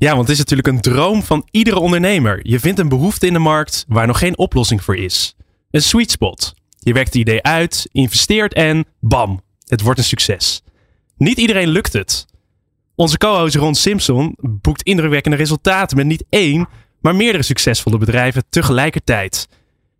[0.00, 2.40] Ja, want het is natuurlijk een droom van iedere ondernemer.
[2.42, 5.36] Je vindt een behoefte in de markt waar nog geen oplossing voor is.
[5.70, 6.54] Een sweet spot.
[6.78, 10.62] Je werkt het idee uit, investeert en bam, het wordt een succes.
[11.16, 12.26] Niet iedereen lukt het.
[12.94, 16.68] Onze co-host Ron Simpson boekt indrukwekkende resultaten met niet één,
[17.00, 19.48] maar meerdere succesvolle bedrijven tegelijkertijd.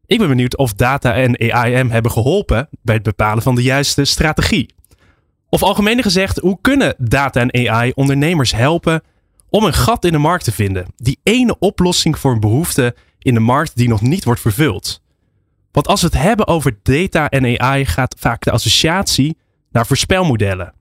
[0.06, 4.04] Ik ben benieuwd of data en AI hebben geholpen bij het bepalen van de juiste
[4.04, 4.74] strategie.
[5.48, 9.02] Of algemeen gezegd, hoe kunnen data en AI ondernemers helpen
[9.50, 10.86] om een gat in de markt te vinden?
[10.96, 15.02] Die ene oplossing voor een behoefte in de markt die nog niet wordt vervuld.
[15.72, 19.36] Want als we het hebben over data en AI, gaat vaak de associatie
[19.70, 20.74] naar voorspelmodellen.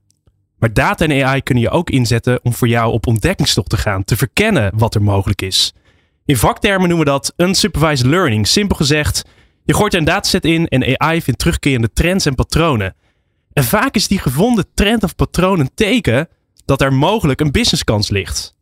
[0.58, 4.04] Maar data en AI kunnen je ook inzetten om voor jou op ontdekkingstocht te gaan,
[4.04, 5.72] te verkennen wat er mogelijk is.
[6.24, 8.46] In vaktermen noemen we dat unsupervised learning.
[8.46, 9.24] Simpel gezegd,
[9.64, 12.94] je gooit een dataset in en AI vindt terugkerende trends en patronen.
[13.52, 16.28] En vaak is die gevonden trend of patroon een teken
[16.64, 18.56] dat er mogelijk een businesskans ligt.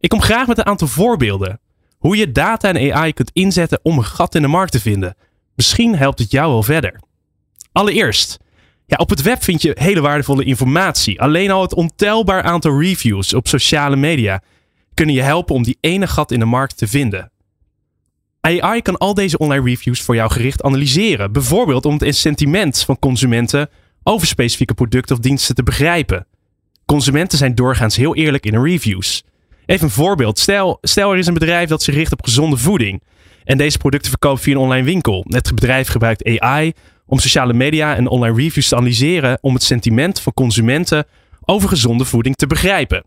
[0.00, 1.60] Ik kom graag met een aantal voorbeelden.
[1.98, 5.16] Hoe je data en AI kunt inzetten om een gat in de markt te vinden.
[5.54, 7.00] Misschien helpt het jou wel verder.
[7.72, 8.38] Allereerst,
[8.86, 11.20] ja, op het web vind je hele waardevolle informatie.
[11.20, 14.42] Alleen al het ontelbaar aantal reviews op sociale media
[14.94, 17.30] kunnen je helpen om die ene gat in de markt te vinden.
[18.40, 21.32] AI kan al deze online reviews voor jou gericht analyseren.
[21.32, 23.70] Bijvoorbeeld om het sentiment van consumenten
[24.02, 26.26] over specifieke producten of diensten te begrijpen.
[26.86, 29.24] Consumenten zijn doorgaans heel eerlijk in hun reviews.
[29.68, 30.38] Even een voorbeeld.
[30.38, 33.02] Stel, stel er is een bedrijf dat zich richt op gezonde voeding.
[33.44, 35.24] En deze producten verkoopt via een online winkel.
[35.28, 36.72] Het bedrijf gebruikt AI
[37.06, 41.06] om sociale media en online reviews te analyseren om het sentiment van consumenten
[41.40, 43.04] over gezonde voeding te begrijpen.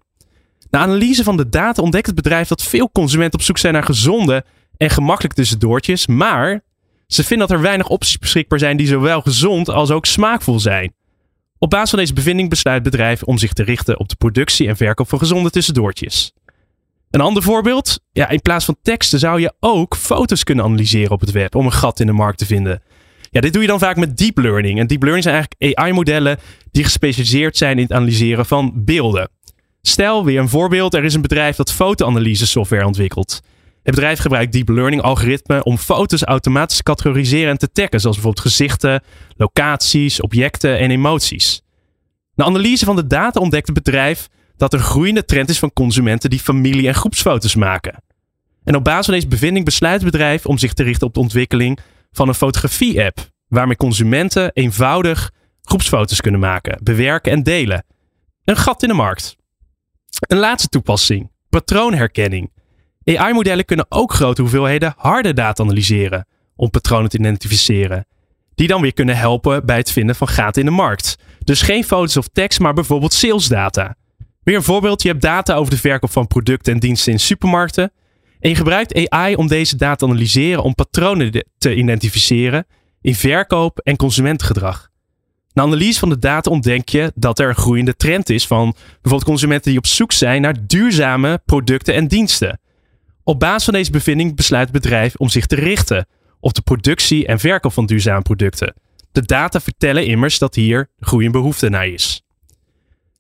[0.70, 3.84] Na analyse van de data ontdekt het bedrijf dat veel consumenten op zoek zijn naar
[3.84, 4.46] gezonde
[4.78, 6.62] en gemakkelijk tussendoortjes, maar
[7.08, 10.94] ze vinden dat er weinig opties beschikbaar zijn die zowel gezond als ook smaakvol zijn.
[11.58, 14.68] Op basis van deze bevinding besluit het bedrijf om zich te richten op de productie
[14.68, 16.34] en verkoop van gezonde tussendoortjes.
[17.12, 21.20] Een ander voorbeeld, ja, in plaats van teksten zou je ook foto's kunnen analyseren op
[21.20, 22.82] het web om een gat in de markt te vinden.
[23.30, 24.80] Ja, dit doe je dan vaak met deep learning.
[24.80, 26.38] En deep learning zijn eigenlijk AI-modellen
[26.72, 29.30] die gespecialiseerd zijn in het analyseren van beelden.
[29.82, 33.42] Stel weer een voorbeeld: er is een bedrijf dat fotoanalyse software ontwikkelt.
[33.84, 38.16] Het bedrijf gebruikt deep learning algoritmen om foto's automatisch te categoriseren en te taggen, zoals
[38.16, 39.04] bijvoorbeeld gezichten,
[39.38, 41.62] locaties, objecten en emoties.
[42.36, 44.28] Na analyse van de data ontdekt het bedrijf
[44.62, 48.04] dat er groeiende trend is van consumenten die familie- en groepsfoto's maken.
[48.64, 51.20] En op basis van deze bevinding besluit het bedrijf om zich te richten op de
[51.20, 51.80] ontwikkeling
[52.12, 57.86] van een fotografie-app, waarmee consumenten eenvoudig groepsfoto's kunnen maken, bewerken en delen.
[58.44, 59.36] Een gat in de markt.
[60.20, 62.52] Een laatste toepassing: patroonherkenning.
[63.04, 68.06] AI-modellen kunnen ook grote hoeveelheden harde data analyseren om patronen te identificeren,
[68.56, 71.16] die dan weer kunnen helpen bij het vinden van gaten in de markt.
[71.44, 73.96] Dus geen foto's of tekst, maar bijvoorbeeld salesdata.
[74.44, 77.92] Weer een voorbeeld: je hebt data over de verkoop van producten en diensten in supermarkten.
[78.40, 82.66] En je gebruikt AI om deze data te analyseren om patronen te identificeren
[83.02, 84.90] in verkoop en consumentengedrag.
[85.54, 89.24] Na analyse van de data ontdek je dat er een groeiende trend is van bijvoorbeeld
[89.24, 92.60] consumenten die op zoek zijn naar duurzame producten en diensten.
[93.24, 96.08] Op basis van deze bevinding besluit het bedrijf om zich te richten
[96.40, 98.76] op de productie en verkoop van duurzame producten.
[99.12, 102.24] De data vertellen immers dat hier groeiende behoefte naar is.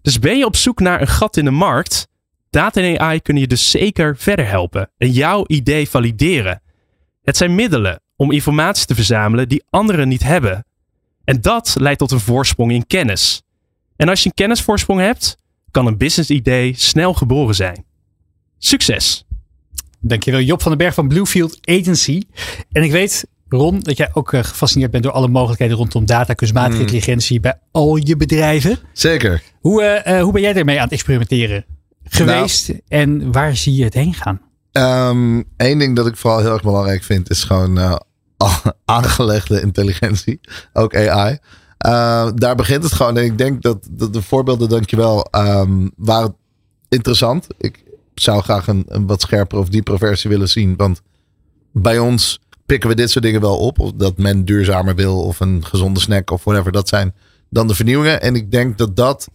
[0.01, 2.07] Dus ben je op zoek naar een gat in de markt?
[2.50, 6.62] Data en AI kunnen je dus zeker verder helpen en jouw idee valideren.
[7.23, 10.66] Het zijn middelen om informatie te verzamelen die anderen niet hebben.
[11.23, 13.41] En dat leidt tot een voorsprong in kennis.
[13.95, 15.38] En als je een kennisvoorsprong hebt,
[15.72, 17.85] kan een business idee snel geboren zijn.
[18.57, 19.25] Succes!
[20.00, 22.21] Dankjewel Job van den Berg van Bluefield Agency.
[22.71, 26.33] En ik weet, Ron, dat jij ook uh, gefascineerd bent door alle mogelijkheden rondom data,
[26.33, 26.81] kunstmatige mm.
[26.81, 28.77] intelligentie bij al je bedrijven.
[28.94, 29.44] Zeker.
[29.59, 31.65] Hoe, uh, uh, hoe ben jij ermee aan het experimenteren
[32.03, 34.42] geweest nou, en waar zie je het heen gaan?
[34.71, 38.01] Um, Eén ding dat ik vooral heel erg belangrijk vind is gewoon
[38.86, 40.39] aangelegde intelligentie,
[40.74, 41.38] ook AI.
[42.36, 43.18] daar begint het gewoon.
[43.18, 46.36] En ik denk dat, dat de voorbeelden, dankjewel, um, waren
[46.89, 47.48] interessant.
[47.57, 47.83] Ik
[48.13, 50.75] zou graag een, een wat scherper of diepere versie willen zien.
[50.75, 51.01] Want
[51.71, 52.39] bij ons
[52.71, 53.79] pikken we dit soort dingen wel op.
[53.79, 56.71] Of dat men duurzamer wil of een gezonde snack of whatever.
[56.71, 57.13] Dat zijn
[57.50, 58.21] dan de vernieuwingen.
[58.21, 59.27] En ik denk dat dat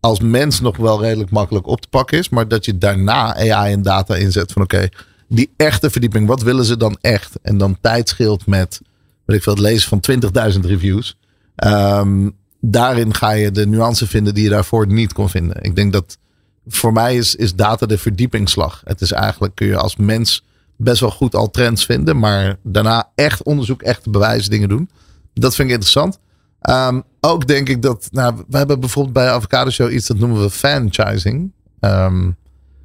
[0.00, 2.28] als mens nog wel redelijk makkelijk op te pakken is.
[2.28, 4.88] Maar dat je daarna AI en data inzet van oké,
[5.28, 7.32] die echte verdieping, wat willen ze dan echt?
[7.42, 8.80] En dan tijd scheelt met,
[9.24, 10.00] weet ik veel, het lezen van
[10.54, 11.16] 20.000 reviews.
[11.56, 12.30] Ehm,
[12.60, 15.62] daarin ga je de nuance vinden die je daarvoor niet kon vinden.
[15.62, 16.18] Ik denk dat
[16.66, 18.82] voor mij is, is data de verdiepingsslag.
[18.84, 20.44] Het is eigenlijk, kun je als mens
[20.76, 24.90] best wel goed al trends vinden, maar daarna echt onderzoek, echt bewijzen, dingen doen.
[25.34, 26.18] Dat vind ik interessant.
[26.60, 30.40] Ehm, ook denk ik dat, nou, we hebben bijvoorbeeld bij Avocado Show iets dat noemen
[30.40, 31.52] we franchising.
[31.80, 32.36] Um,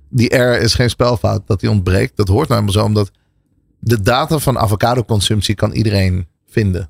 [0.09, 2.17] die R is geen spelfout, dat die ontbreekt.
[2.17, 3.11] Dat hoort namelijk zo, omdat
[3.79, 6.89] de data van avocado consumptie kan iedereen vinden.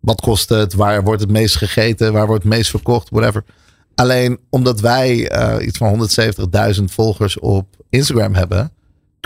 [0.00, 0.74] Wat kost het?
[0.74, 2.12] Waar wordt het meest gegeten?
[2.12, 3.10] Waar wordt het meest verkocht?
[3.10, 3.44] Whatever.
[3.94, 6.08] Alleen omdat wij uh, iets van
[6.78, 8.72] 170.000 volgers op Instagram hebben,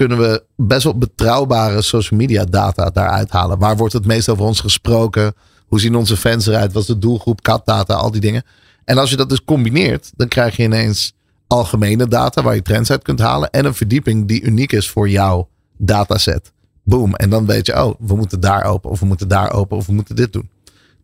[0.07, 3.59] kunnen we best wel betrouwbare social media data daaruit halen.
[3.59, 5.35] Waar wordt het meest over ons gesproken?
[5.67, 6.73] Hoe zien onze fans eruit?
[6.73, 7.43] Wat is de doelgroep?
[7.43, 8.43] Katdata, al die dingen.
[8.85, 11.13] En als je dat dus combineert, dan krijg je ineens
[11.47, 13.51] algemene data waar je trends uit kunt halen.
[13.51, 16.53] En een verdieping die uniek is voor jouw dataset.
[16.83, 17.15] Boom.
[17.15, 18.91] En dan weet je, oh, we moeten daar open.
[18.91, 19.77] Of we moeten daar open.
[19.77, 20.49] Of we moeten dit doen.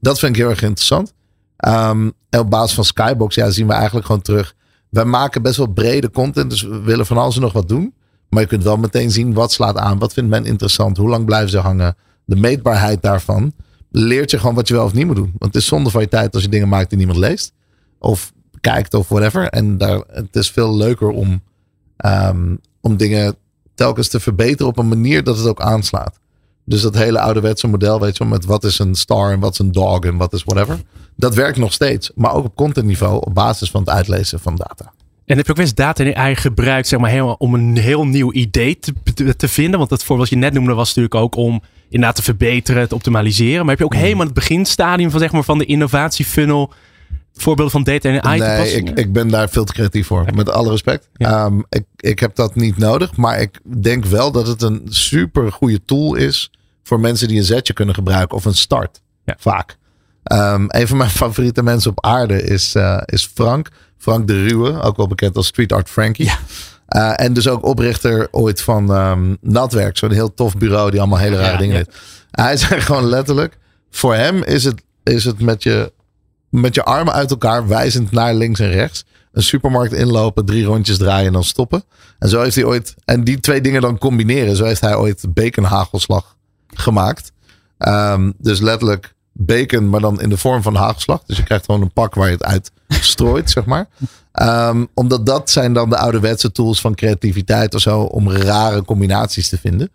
[0.00, 1.12] Dat vind ik heel erg interessant.
[1.66, 4.54] Um, en op basis van Skybox ja, zien we eigenlijk gewoon terug.
[4.88, 6.50] Wij maken best wel brede content.
[6.50, 7.94] Dus we willen van alles en nog wat doen.
[8.28, 9.98] Maar je kunt wel meteen zien wat slaat aan.
[9.98, 10.96] Wat vindt men interessant?
[10.96, 11.96] Hoe lang blijven ze hangen?
[12.24, 13.52] De meetbaarheid daarvan.
[13.90, 15.32] Leert je gewoon wat je wel of niet moet doen.
[15.38, 17.52] Want het is zonde van je tijd als je dingen maakt die niemand leest.
[17.98, 19.48] Of kijkt of whatever.
[19.48, 21.42] En daar, het is veel leuker om,
[22.06, 23.36] um, om dingen
[23.74, 26.18] telkens te verbeteren op een manier dat het ook aanslaat.
[26.64, 29.52] Dus dat hele ouderwetse model, weet je wel, met wat is een star en wat
[29.52, 30.80] is een dog en wat is whatever.
[31.16, 34.92] Dat werkt nog steeds, maar ook op contentniveau op basis van het uitlezen van data.
[35.26, 37.76] En heb je ook wel eens data in AI gebruikt zeg maar, helemaal om een
[37.76, 39.78] heel nieuw idee te, te, vinden?
[39.78, 42.94] Want dat voorbeeld wat je net noemde was natuurlijk ook om inderdaad te verbeteren, te
[42.94, 43.60] optimaliseren.
[43.60, 44.02] Maar heb je ook hmm.
[44.02, 46.72] helemaal het beginstadium van, zeg maar, van de innovatiefunnel
[47.36, 50.26] voorbeelden van data en AI nee, ik, ik ben daar veel te creatief voor.
[50.34, 51.08] Met alle respect.
[51.18, 53.16] Um, ik, ik heb dat niet nodig.
[53.16, 56.50] Maar ik denk wel dat het een super goede tool is.
[56.82, 58.36] Voor mensen die een zetje kunnen gebruiken.
[58.36, 59.00] Of een start.
[59.24, 59.36] Ja.
[59.38, 59.76] Vaak.
[60.32, 63.68] Um, een van mijn favoriete mensen op aarde is, uh, is Frank.
[63.98, 64.82] Frank de Ruwe.
[64.82, 66.24] Ook wel bekend als Street Art Frankie.
[66.24, 66.38] Ja.
[66.88, 69.96] Uh, en dus ook oprichter ooit van um, Natwerk.
[69.96, 71.94] Zo'n heel tof bureau die allemaal hele rare ja, dingen doet.
[72.30, 73.58] Hij zegt gewoon letterlijk.
[73.90, 75.92] Voor hem is het, is het met je
[76.50, 79.04] met je armen uit elkaar, wijzend naar links en rechts.
[79.32, 81.84] Een supermarkt inlopen, drie rondjes draaien en dan stoppen.
[82.18, 84.56] En zo heeft hij ooit, en die twee dingen dan combineren.
[84.56, 87.32] Zo heeft hij ooit baconhagelslag gemaakt.
[87.78, 91.22] Um, dus letterlijk bacon, maar dan in de vorm van hagelslag.
[91.26, 93.88] Dus je krijgt gewoon een pak waar je het uit strooit, zeg maar.
[94.32, 98.00] Um, omdat dat zijn dan de ouderwetse tools van creativiteit of zo.
[98.00, 99.90] Om rare combinaties te vinden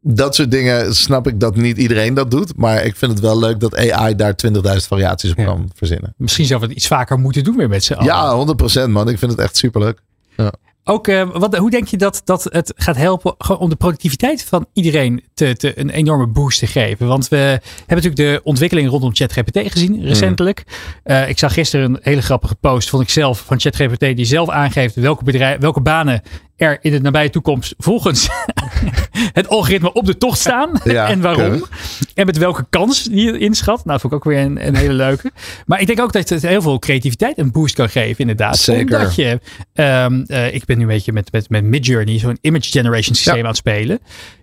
[0.00, 2.56] dat soort dingen snap ik dat niet iedereen dat doet.
[2.56, 6.14] Maar ik vind het wel leuk dat AI daar 20.000 variaties op kan verzinnen.
[6.16, 8.04] Misschien zou we het iets vaker moeten doen weer met z'n allen.
[8.04, 9.08] Ja, 100% man.
[9.08, 10.02] Ik vind het echt superleuk.
[10.36, 10.52] Ja.
[10.90, 14.66] Ook, uh, wat, hoe denk je dat, dat het gaat helpen om de productiviteit van
[14.72, 17.06] iedereen te, te, een enorme boost te geven?
[17.06, 20.64] Want we hebben natuurlijk de ontwikkeling rondom ChatGPT gezien recentelijk.
[20.66, 21.14] Mm.
[21.14, 24.48] Uh, ik zag gisteren een hele grappige post, vond ik zelf, van ChatGPT die zelf
[24.48, 26.22] aangeeft welke, bedrijf, welke banen
[26.58, 28.28] er in de nabije toekomst volgens
[29.32, 30.70] het algoritme op de tocht staan.
[30.82, 31.64] en waarom.
[32.14, 33.84] En met welke kans die je inschat.
[33.84, 35.32] Nou, vond ik ook weer een, een, hele leuke.
[35.66, 38.58] Maar ik denk ook dat het heel veel creativiteit een boost kan geven, inderdaad.
[38.58, 38.98] Zeker.
[38.98, 39.40] Omdat je,
[39.74, 43.42] um, uh, ik ben nu een beetje met, met, met Midjourney, zo'n image generation systeem
[43.42, 43.98] aan het spelen.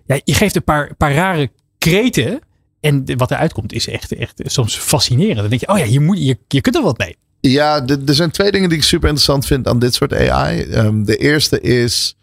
[0.06, 2.40] Ja, je geeft een paar, paar rare kreten.
[2.80, 5.36] En wat eruit komt is echt, echt soms fascinerend.
[5.36, 7.16] Dan denk je, oh ja, je, moet, je, je kunt er wat mee.
[7.50, 10.62] Ja, er zijn twee dingen die ik super interessant vind aan dit soort AI.
[10.62, 12.16] Ehm, de eerste is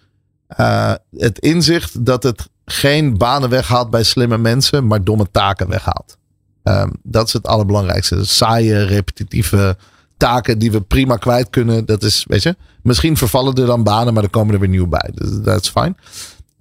[0.59, 6.17] uh, het inzicht dat het geen banen weghaalt bij slimme mensen, maar domme taken weghaalt.
[6.63, 8.25] Um, dat is het allerbelangrijkste.
[8.25, 9.77] Saaie, repetitieve
[10.17, 11.85] taken die we prima kwijt kunnen.
[11.85, 14.87] Dat is, weet je, misschien vervallen er dan banen, maar er komen er weer nieuw
[14.87, 15.09] bij.
[15.13, 15.97] Dus dat is fijn.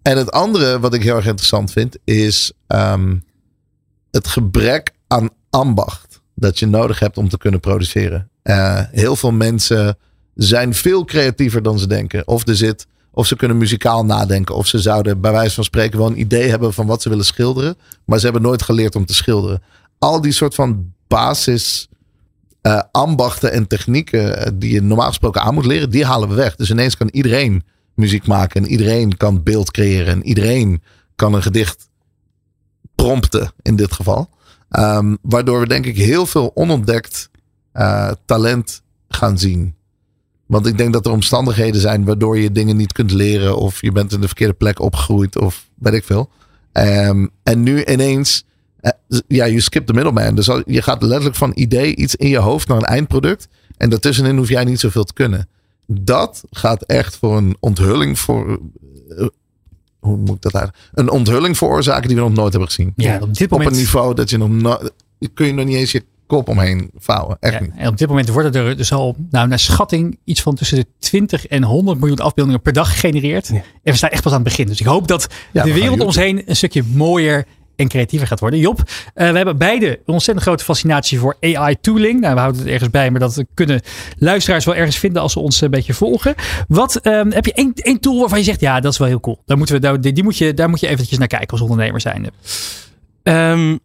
[0.02, 3.24] En het andere wat ik heel erg interessant vind, is um,
[4.10, 8.30] het gebrek aan ambacht dat je nodig hebt om te kunnen produceren.
[8.44, 9.98] Uh, heel veel mensen
[10.34, 12.28] zijn veel creatiever dan ze denken.
[12.28, 14.54] Of er zit, of ze kunnen muzikaal nadenken.
[14.54, 17.24] Of ze zouden bij wijze van spreken wel een idee hebben van wat ze willen
[17.24, 17.76] schilderen.
[18.04, 19.62] Maar ze hebben nooit geleerd om te schilderen.
[19.98, 21.88] Al die soort van basis
[22.62, 26.34] uh, ambachten en technieken eh, die je normaal gesproken aan moet leren, die halen we
[26.34, 26.56] weg.
[26.56, 30.82] Dus ineens kan iedereen muziek maken en iedereen kan beeld creëren en iedereen
[31.16, 31.88] kan een gedicht
[32.94, 34.28] prompten in dit geval.
[34.70, 37.30] Um, waardoor we denk ik heel veel onontdekt
[37.74, 39.74] uh, talent gaan zien.
[40.46, 43.56] Want ik denk dat er omstandigheden zijn waardoor je dingen niet kunt leren.
[43.56, 45.38] Of je bent in de verkeerde plek opgegroeid.
[45.38, 46.30] Of weet ik veel.
[46.72, 48.44] Um, en nu ineens.
[48.80, 50.34] Uh, ja, je skipt de middleman.
[50.34, 53.48] Dus je gaat letterlijk van idee iets in je hoofd naar een eindproduct.
[53.76, 55.48] En daartussenin hoef jij niet zoveel te kunnen.
[55.86, 58.60] Dat gaat echt voor een onthulling voor.
[59.08, 59.26] eh,
[59.98, 60.90] hoe moet ik dat eigenlijk?
[60.94, 62.92] Een onthulling veroorzaken die we nog nooit hebben gezien.
[62.96, 64.92] Ja, op dit Op moment, een niveau dat je nog nooit.
[65.34, 66.04] kun je nog niet eens je
[66.36, 67.36] kop omheen vouwen.
[67.40, 67.70] Echt ja, niet.
[67.76, 70.86] en op dit moment worden er dus al, nou, naar schatting, iets van tussen de
[70.98, 73.48] 20 en 100 miljoen afbeeldingen per dag gegenereerd.
[73.48, 73.54] Ja.
[73.54, 74.66] En we staan echt pas aan het begin.
[74.66, 77.44] Dus ik hoop dat Ja, de wereld om ons heen een stukje mooier
[77.76, 78.58] en creatiever gaat worden.
[78.58, 78.82] Job,
[79.14, 82.20] eh, we hebben beide een ontzettend grote fascinatie voor AI-tooling.
[82.20, 83.80] Nou, we houden het ergens bij, maar dat kunnen
[84.18, 86.34] luisteraars wel ergens vinden als ze ons een beetje volgen.
[86.68, 89.20] Wat ehm, heb je één, één tool waarvan je zegt, ja, dat is wel heel
[89.20, 89.42] cool.
[89.46, 91.60] Daar, moeten we, daar, die, die moet je, daar moet je eventjes naar kijken als
[91.60, 92.30] ondernemer zijn.
[93.22, 93.76] Ehm,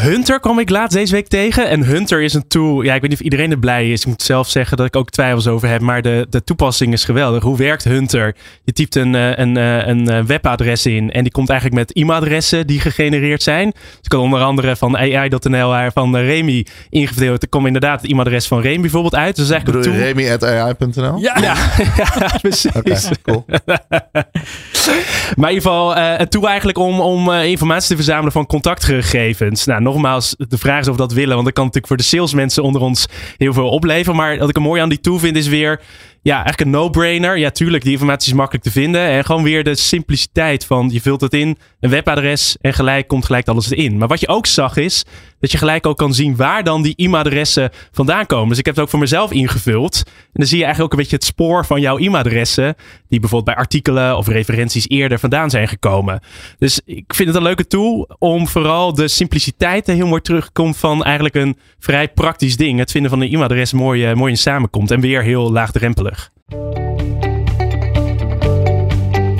[0.00, 1.68] Hunter kwam ik laatst deze week tegen.
[1.68, 2.82] En Hunter is een tool.
[2.82, 4.00] Ja, ik weet niet of iedereen er blij is.
[4.00, 5.80] Ik moet zelf zeggen dat ik ook twijfels over heb.
[5.80, 7.42] Maar de, de toepassing is geweldig.
[7.42, 8.34] Hoe werkt Hunter?
[8.64, 11.12] Je typt een, eh, een, eh, een eh, webadres in.
[11.12, 13.70] En die komt eigenlijk met e-mailadressen die gegenereerd zijn.
[13.70, 17.42] Dus ik kan onder andere van AI.nl van Remy ingedeeld.
[17.42, 19.36] Er komt inderdaad het e-mailadres van Remy bijvoorbeeld uit.
[19.36, 21.18] Dus is Bedoel eigenlijk je remy.ai.nl?
[21.18, 21.56] Ja, Ja,
[21.96, 22.72] ja, precies.
[22.72, 23.44] Oké, cool.
[25.36, 29.64] Maar in ieder geval een tool eigenlijk om, om informatie te verzamelen van contactgegevens.
[29.64, 31.34] Nou, nogmaals, de vraag is of we dat willen.
[31.34, 34.16] Want dat kan natuurlijk voor de salesmensen onder ons heel veel opleveren.
[34.16, 35.80] Maar wat ik er mooi aan die tool vind is weer...
[36.22, 37.38] Ja, eigenlijk een no-brainer.
[37.38, 39.00] Ja, tuurlijk, die informatie is makkelijk te vinden.
[39.00, 43.24] En gewoon weer de simpliciteit van je vult het in, een webadres en gelijk komt
[43.24, 43.98] gelijk alles erin.
[43.98, 45.04] Maar wat je ook zag is
[45.42, 48.48] dat je gelijk ook kan zien waar dan die e-mailadressen vandaan komen.
[48.48, 50.02] Dus ik heb het ook voor mezelf ingevuld.
[50.06, 52.74] En dan zie je eigenlijk ook een beetje het spoor van jouw e-mailadressen.
[53.08, 56.20] Die bijvoorbeeld bij artikelen of referenties eerder vandaan zijn gekomen.
[56.58, 60.76] Dus ik vind het een leuke tool om vooral de simpliciteit er heel mooi terugkomt
[60.76, 62.78] van eigenlijk een vrij praktisch ding.
[62.78, 64.90] Het vinden van een e-mailadres mooi, eh, mooi in samenkomt.
[64.90, 66.30] En weer heel laagdrempelig.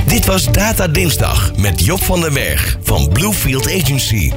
[0.06, 4.32] Dit was Data Dinsdag met Job van den Berg van Bluefield Agency.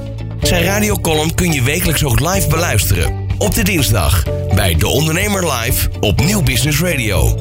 [0.46, 3.28] Zijn radiocolumn kun je wekelijks ook live beluisteren.
[3.38, 4.24] Op de dinsdag
[4.56, 7.36] bij De Ondernemer Live op Nieuw Business Radio.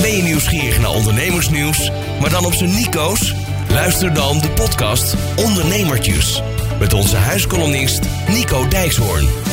[0.00, 1.90] Ben je nieuwsgierig naar ondernemersnieuws,
[2.20, 3.34] maar dan op zijn Nico's?
[3.68, 6.42] Luister dan de podcast Ondernemertjes.
[6.78, 9.45] Met onze huiskolonist Nico Dijkshoorn.